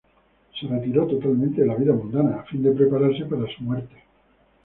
[0.59, 3.97] Se retiró totalmente de la vida mundana, a fin de prepararse para su muerte.